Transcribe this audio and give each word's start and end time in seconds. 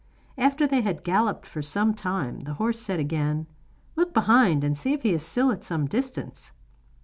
After 0.35 0.65
they 0.65 0.81
had 0.81 1.03
galloped 1.03 1.45
for 1.45 1.61
some 1.61 1.93
time, 1.93 2.39
the 2.39 2.55
horse 2.55 2.79
said 2.79 2.99
again: 2.99 3.45
'Look 3.95 4.15
behind, 4.15 4.63
and 4.63 4.75
see 4.75 4.93
if 4.93 5.03
he 5.03 5.13
is 5.13 5.23
still 5.23 5.51
at 5.51 5.63
some 5.63 5.85
distance. 5.85 6.53